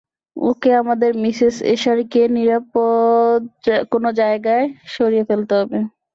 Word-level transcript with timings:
ওকে, 0.37 0.69
আমাদের 0.81 1.11
মিসেস 1.23 1.55
এশার 1.73 1.99
কে 2.11 2.21
নিরাপদ 2.35 3.41
কোন 3.91 4.03
জায়গায় 4.19 4.65
সরিয়ে 4.95 5.27
ফেলতে 5.29 5.53
হবে। 5.59 5.77